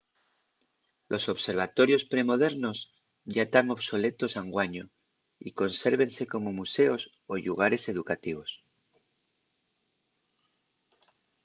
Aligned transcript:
los 1.11 1.23
observatorios 1.35 2.03
pre-modernos 2.11 2.77
yá 3.35 3.45
tán 3.53 3.65
obsoletos 3.75 4.31
anguaño 4.41 4.83
y 5.47 5.49
consérvense 5.61 6.23
como 6.33 6.49
museos 6.59 7.01
o 7.31 7.33
llugares 7.45 7.83
educativos 7.93 8.49